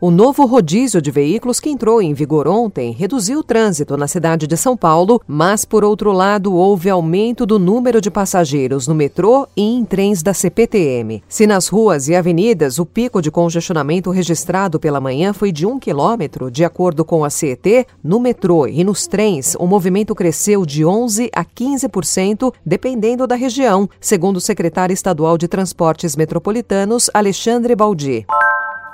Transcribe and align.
O 0.00 0.12
novo 0.12 0.46
rodízio 0.46 1.02
de 1.02 1.10
veículos 1.10 1.58
que 1.58 1.68
entrou 1.68 2.00
em 2.00 2.14
vigor 2.14 2.46
ontem 2.46 2.92
reduziu 2.92 3.40
o 3.40 3.42
trânsito 3.42 3.96
na 3.96 4.06
cidade 4.06 4.46
de 4.46 4.56
São 4.56 4.76
Paulo, 4.76 5.20
mas, 5.26 5.64
por 5.64 5.82
outro 5.82 6.12
lado, 6.12 6.54
houve 6.54 6.88
aumento 6.88 7.44
do 7.44 7.58
número 7.58 8.00
de 8.00 8.08
passageiros 8.08 8.86
no 8.86 8.94
metrô 8.94 9.48
e 9.56 9.62
em 9.62 9.84
trens 9.84 10.22
da 10.22 10.32
CPTM. 10.32 11.20
Se 11.28 11.48
nas 11.48 11.66
ruas 11.66 12.06
e 12.06 12.14
avenidas 12.14 12.78
o 12.78 12.86
pico 12.86 13.20
de 13.20 13.28
congestionamento 13.28 14.12
registrado 14.12 14.78
pela 14.78 15.00
manhã 15.00 15.32
foi 15.32 15.50
de 15.50 15.66
um 15.66 15.80
quilômetro, 15.80 16.48
de 16.48 16.64
acordo 16.64 17.04
com 17.04 17.24
a 17.24 17.30
CET, 17.30 17.84
no 18.00 18.20
metrô 18.20 18.68
e 18.68 18.84
nos 18.84 19.08
trens 19.08 19.56
o 19.58 19.66
movimento 19.66 20.14
cresceu 20.14 20.64
de 20.64 20.84
11% 20.84 21.30
a 21.34 21.44
15%, 21.44 22.52
dependendo 22.64 23.26
da 23.26 23.34
região, 23.34 23.90
segundo 24.00 24.36
o 24.36 24.40
secretário 24.40 24.94
estadual 24.94 25.36
de 25.36 25.48
Transportes 25.48 26.14
Metropolitanos, 26.14 27.10
Alexandre 27.12 27.74
Baldi. 27.74 28.24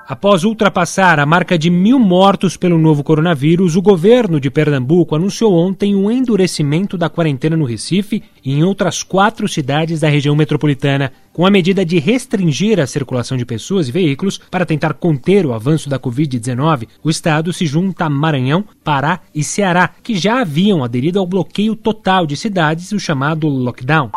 Após 0.06 0.44
ultrapassar 0.44 1.18
a 1.18 1.24
marca 1.24 1.58
de 1.58 1.70
mil 1.70 1.98
mortos 1.98 2.58
pelo 2.58 2.78
novo 2.78 3.02
coronavírus, 3.02 3.74
o 3.74 3.80
governo 3.80 4.38
de 4.38 4.50
Pernambuco 4.50 5.14
anunciou 5.14 5.54
ontem 5.54 5.94
um 5.94 6.10
endurecimento 6.10 6.98
da 6.98 7.08
quarentena 7.08 7.56
no 7.56 7.64
Recife 7.64 8.22
e 8.44 8.52
em 8.52 8.62
outras 8.62 9.02
quatro 9.02 9.48
cidades 9.48 10.00
da 10.00 10.08
região 10.10 10.36
metropolitana, 10.36 11.10
com 11.32 11.46
a 11.46 11.50
medida 11.50 11.86
de 11.86 11.98
restringir 11.98 12.78
a 12.80 12.86
circulação 12.86 13.38
de 13.38 13.46
pessoas 13.46 13.88
e 13.88 13.92
veículos 13.92 14.36
para 14.50 14.66
tentar 14.66 14.92
conter 14.92 15.46
o 15.46 15.54
avanço 15.54 15.88
da 15.88 15.98
Covid-19. 15.98 16.86
O 17.02 17.08
estado 17.08 17.50
se 17.50 17.64
junta 17.64 18.04
a 18.04 18.10
Maranhão, 18.10 18.62
Pará 18.84 19.20
e 19.34 19.42
Ceará, 19.42 19.88
que 20.02 20.14
já 20.16 20.42
haviam 20.42 20.84
aderido 20.84 21.18
ao 21.18 21.26
bloqueio 21.26 21.74
total 21.74 22.26
de 22.26 22.36
cidades, 22.36 22.92
o 22.92 23.00
chamado 23.00 23.48
lockdown. 23.48 24.10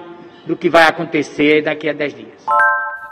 do 0.45 0.55
que 0.55 0.69
vai 0.69 0.83
acontecer 0.83 1.61
daqui 1.61 1.89
a 1.89 1.93
10 1.93 2.13
dias. 2.13 2.41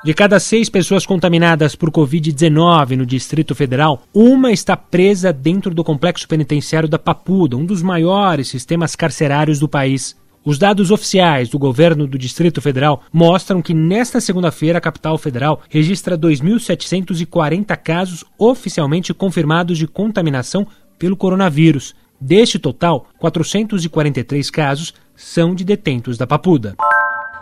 De 0.01 0.13
cada 0.13 0.39
seis 0.39 0.69
pessoas 0.69 1.05
contaminadas 1.05 1.75
por 1.75 1.91
Covid-19 1.91 2.95
no 2.95 3.05
Distrito 3.05 3.53
Federal, 3.53 4.01
uma 4.13 4.49
está 4.49 4.77
presa 4.77 5.33
dentro 5.33 5.73
do 5.73 5.83
complexo 5.83 6.25
penitenciário 6.25 6.87
da 6.87 6.97
Papuda, 6.97 7.57
um 7.57 7.65
dos 7.65 7.83
maiores 7.83 8.47
sistemas 8.47 8.95
carcerários 8.95 9.59
do 9.59 9.67
país. 9.67 10.15
Os 10.49 10.57
dados 10.57 10.89
oficiais 10.89 11.47
do 11.47 11.59
governo 11.59 12.07
do 12.07 12.17
Distrito 12.17 12.59
Federal 12.59 13.03
mostram 13.13 13.61
que 13.61 13.71
nesta 13.71 14.19
segunda-feira 14.19 14.79
a 14.79 14.81
capital 14.81 15.15
federal 15.15 15.61
registra 15.69 16.17
2.740 16.17 17.77
casos 17.77 18.25
oficialmente 18.35 19.13
confirmados 19.13 19.77
de 19.77 19.85
contaminação 19.87 20.65
pelo 20.97 21.15
coronavírus. 21.15 21.93
Deste 22.19 22.57
total, 22.57 23.05
443 23.19 24.49
casos 24.49 24.95
são 25.15 25.53
de 25.53 25.63
detentos 25.63 26.17
da 26.17 26.25
Papuda. 26.25 26.75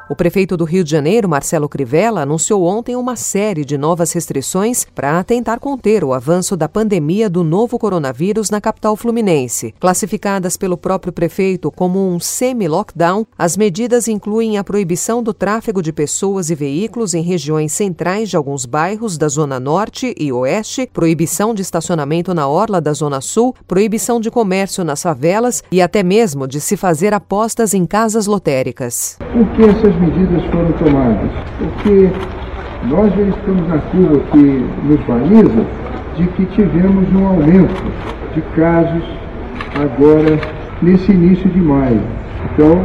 O 0.09 0.15
prefeito 0.15 0.55
do 0.55 0.63
Rio 0.63 0.85
de 0.85 0.91
Janeiro, 0.91 1.27
Marcelo 1.27 1.67
Crivella, 1.67 2.21
anunciou 2.21 2.63
ontem 2.63 2.95
uma 2.95 3.17
série 3.17 3.65
de 3.65 3.77
novas 3.77 4.13
restrições 4.13 4.85
para 4.95 5.21
tentar 5.21 5.59
conter 5.59 6.01
o 6.01 6.13
avanço 6.13 6.55
da 6.55 6.69
pandemia 6.69 7.29
do 7.29 7.43
novo 7.43 7.77
coronavírus 7.77 8.49
na 8.49 8.61
capital 8.61 8.95
fluminense. 8.95 9.73
Classificadas 9.77 10.55
pelo 10.55 10.77
próprio 10.77 11.11
prefeito 11.11 11.69
como 11.69 11.99
um 11.99 12.21
semi-lockdown, 12.21 13.27
as 13.37 13.57
medidas 13.57 14.07
incluem 14.07 14.57
a 14.57 14.63
proibição 14.63 15.21
do 15.21 15.33
tráfego 15.33 15.81
de 15.81 15.91
pessoas 15.91 16.49
e 16.49 16.55
veículos 16.55 17.13
em 17.13 17.21
regiões 17.21 17.73
centrais 17.73 18.29
de 18.29 18.37
alguns 18.37 18.65
bairros 18.65 19.17
da 19.17 19.27
Zona 19.27 19.59
Norte 19.59 20.15
e 20.17 20.31
Oeste, 20.31 20.89
proibição 20.93 21.53
de 21.53 21.61
estacionamento 21.61 22.33
na 22.33 22.47
orla 22.47 22.79
da 22.79 22.93
Zona 22.93 23.19
Sul, 23.19 23.53
proibição 23.67 24.21
de 24.21 24.31
comércio 24.31 24.85
nas 24.85 25.03
favelas 25.03 25.61
e 25.69 25.81
até 25.81 26.01
mesmo 26.01 26.47
de 26.47 26.61
se 26.61 26.77
fazer 26.77 27.13
apostas 27.13 27.73
em 27.73 27.85
casas 27.85 28.25
lotéricas. 28.25 29.17
Por 29.19 29.45
que 29.57 29.63
essas 29.63 29.96
medidas 29.99 30.43
foram 30.51 30.71
tomadas? 30.73 31.29
Porque 31.57 32.09
nós 32.87 33.13
verificamos 33.13 33.67
na 33.67 33.77
curva 33.79 34.19
que 34.31 34.65
nos 34.85 34.99
baliza 35.05 35.65
de 36.17 36.27
que 36.27 36.45
tivemos 36.47 37.11
um 37.13 37.27
aumento 37.27 37.83
de 38.33 38.41
casos 38.55 39.03
agora 39.75 40.39
nesse 40.81 41.11
início 41.11 41.49
de 41.49 41.59
maio. 41.59 42.01
Então, 42.53 42.83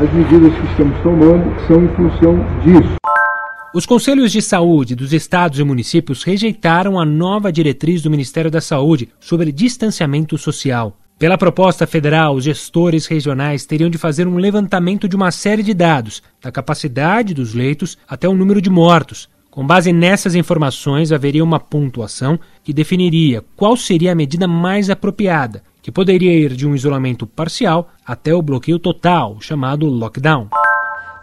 as 0.00 0.12
medidas 0.12 0.52
que 0.54 0.66
estamos 0.66 0.98
tomando 1.02 1.66
são 1.66 1.84
em 1.84 1.88
função 1.88 2.36
disso. 2.62 2.94
Os 3.74 3.86
conselhos 3.86 4.30
de 4.30 4.40
saúde 4.40 4.94
dos 4.94 5.12
estados 5.12 5.58
e 5.58 5.64
municípios 5.64 6.22
rejeitaram 6.22 6.98
a 6.98 7.04
nova 7.04 7.50
diretriz 7.52 8.02
do 8.02 8.10
Ministério 8.10 8.50
da 8.50 8.60
Saúde 8.60 9.08
sobre 9.18 9.50
distanciamento 9.50 10.38
social. 10.38 10.96
Pela 11.18 11.38
proposta 11.38 11.86
federal, 11.86 12.34
os 12.34 12.44
gestores 12.44 13.06
regionais 13.06 13.64
teriam 13.64 13.88
de 13.88 13.96
fazer 13.96 14.26
um 14.26 14.36
levantamento 14.36 15.08
de 15.08 15.14
uma 15.14 15.30
série 15.30 15.62
de 15.62 15.72
dados, 15.72 16.22
da 16.42 16.50
capacidade 16.50 17.32
dos 17.32 17.54
leitos 17.54 17.96
até 18.08 18.28
o 18.28 18.34
número 18.34 18.60
de 18.60 18.68
mortos. 18.68 19.28
Com 19.48 19.64
base 19.64 19.92
nessas 19.92 20.34
informações, 20.34 21.12
haveria 21.12 21.44
uma 21.44 21.60
pontuação 21.60 22.38
que 22.64 22.72
definiria 22.72 23.44
qual 23.54 23.76
seria 23.76 24.10
a 24.10 24.14
medida 24.14 24.48
mais 24.48 24.90
apropriada, 24.90 25.62
que 25.80 25.92
poderia 25.92 26.32
ir 26.32 26.52
de 26.56 26.66
um 26.66 26.74
isolamento 26.74 27.28
parcial 27.28 27.88
até 28.04 28.34
o 28.34 28.42
bloqueio 28.42 28.80
total, 28.80 29.36
chamado 29.40 29.86
lockdown. 29.86 30.48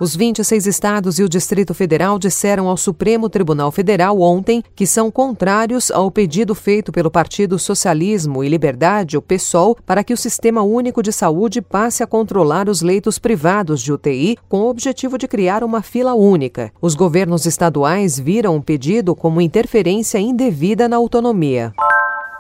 Os 0.01 0.16
26 0.16 0.66
estados 0.66 1.19
e 1.19 1.23
o 1.23 1.29
Distrito 1.29 1.75
Federal 1.75 2.17
disseram 2.17 2.67
ao 2.67 2.75
Supremo 2.75 3.29
Tribunal 3.29 3.72
Federal 3.72 4.19
ontem 4.19 4.63
que 4.75 4.88
são 4.88 5.12
contrários 5.12 5.91
ao 5.91 6.09
pedido 6.09 6.56
feito 6.56 6.91
pelo 6.91 7.12
Partido 7.12 7.59
Socialismo 7.59 8.44
e 8.44 8.50
Liberdade, 8.50 9.16
o 9.16 9.22
PSOL, 9.22 9.78
para 9.85 10.03
que 10.03 10.11
o 10.11 10.17
Sistema 10.17 10.63
Único 10.63 11.03
de 11.03 11.11
Saúde 11.11 11.61
passe 11.61 12.01
a 12.01 12.07
controlar 12.07 12.67
os 12.67 12.81
leitos 12.81 13.19
privados 13.19 13.79
de 13.79 13.94
UTI 13.94 14.40
com 14.50 14.61
o 14.61 14.69
objetivo 14.72 15.19
de 15.19 15.28
criar 15.28 15.63
uma 15.63 15.84
fila 15.84 16.16
única. 16.16 16.72
Os 16.81 16.95
governos 16.95 17.45
estaduais 17.45 18.19
viram 18.19 18.56
o 18.56 18.63
pedido 18.63 19.16
como 19.16 19.40
interferência 19.40 20.17
indevida 20.17 20.90
na 20.90 20.97
autonomia. 20.97 21.75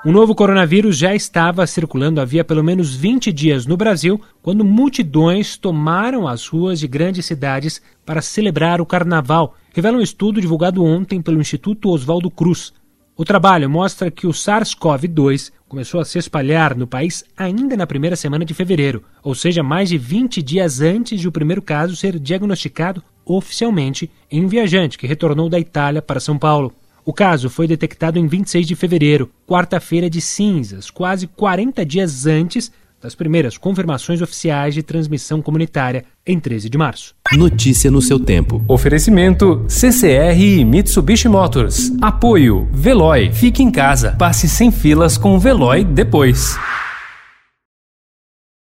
O 0.03 0.11
novo 0.11 0.33
coronavírus 0.33 0.97
já 0.97 1.13
estava 1.13 1.67
circulando 1.67 2.19
havia 2.19 2.43
pelo 2.43 2.63
menos 2.63 2.95
20 2.95 3.31
dias 3.31 3.67
no 3.67 3.77
Brasil, 3.77 4.19
quando 4.41 4.65
multidões 4.65 5.57
tomaram 5.57 6.27
as 6.27 6.47
ruas 6.47 6.79
de 6.79 6.87
grandes 6.87 7.27
cidades 7.27 7.79
para 8.03 8.19
celebrar 8.19 8.81
o 8.81 8.85
carnaval, 8.85 9.55
revela 9.71 9.99
um 9.99 10.01
estudo 10.01 10.41
divulgado 10.41 10.83
ontem 10.83 11.21
pelo 11.21 11.39
Instituto 11.39 11.89
Oswaldo 11.89 12.31
Cruz. 12.31 12.73
O 13.15 13.23
trabalho 13.23 13.69
mostra 13.69 14.09
que 14.09 14.25
o 14.25 14.31
SARS-CoV-2 14.31 15.51
começou 15.69 16.01
a 16.01 16.05
se 16.05 16.17
espalhar 16.17 16.75
no 16.75 16.87
país 16.87 17.23
ainda 17.37 17.77
na 17.77 17.85
primeira 17.85 18.15
semana 18.15 18.43
de 18.43 18.55
fevereiro, 18.55 19.03
ou 19.21 19.35
seja, 19.35 19.61
mais 19.61 19.89
de 19.89 19.99
20 19.99 20.41
dias 20.41 20.81
antes 20.81 21.19
de 21.19 21.27
o 21.27 21.31
primeiro 21.31 21.61
caso 21.61 21.95
ser 21.95 22.17
diagnosticado 22.17 23.03
oficialmente 23.23 24.09
em 24.31 24.43
um 24.43 24.47
viajante 24.47 24.97
que 24.97 25.05
retornou 25.05 25.47
da 25.47 25.59
Itália 25.59 26.01
para 26.01 26.19
São 26.19 26.39
Paulo. 26.39 26.73
O 27.03 27.13
caso 27.13 27.49
foi 27.49 27.67
detectado 27.67 28.19
em 28.19 28.27
26 28.27 28.67
de 28.67 28.75
fevereiro, 28.75 29.29
quarta-feira 29.47 30.09
de 30.09 30.21
cinzas, 30.21 30.89
quase 30.89 31.27
40 31.27 31.85
dias 31.85 32.25
antes 32.27 32.71
das 33.01 33.15
primeiras 33.15 33.57
confirmações 33.57 34.21
oficiais 34.21 34.75
de 34.75 34.83
transmissão 34.83 35.41
comunitária 35.41 36.05
em 36.25 36.39
13 36.39 36.69
de 36.69 36.77
março. 36.77 37.15
Notícia 37.33 37.89
no 37.89 38.01
seu 38.01 38.19
tempo. 38.19 38.63
Oferecimento 38.67 39.65
CCR 39.67 40.39
e 40.39 40.63
Mitsubishi 40.63 41.27
Motors. 41.27 41.91
Apoio 41.99 42.69
Veloy. 42.71 43.31
Fique 43.31 43.63
em 43.63 43.71
casa. 43.71 44.11
Passe 44.19 44.47
sem 44.47 44.71
filas 44.71 45.17
com 45.17 45.35
o 45.35 45.39
Veloy 45.39 45.83
depois. 45.83 46.55